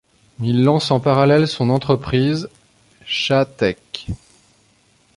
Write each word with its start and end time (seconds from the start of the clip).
Il 0.41 0.63
lance 0.63 0.89
en 0.89 0.99
parallèle 0.99 1.47
son 1.47 1.69
entreprise, 1.69 2.49
Chahtech. 3.05 4.07